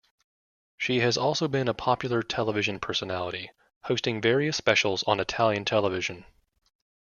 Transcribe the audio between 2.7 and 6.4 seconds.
personality, hosting various specials on Italian television.